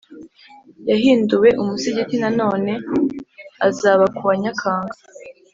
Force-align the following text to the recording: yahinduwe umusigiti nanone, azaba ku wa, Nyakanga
yahinduwe 0.89 1.49
umusigiti 1.61 2.15
nanone, 2.21 2.73
azaba 3.67 4.03
ku 4.15 4.21
wa, 4.27 4.35
Nyakanga 4.43 4.97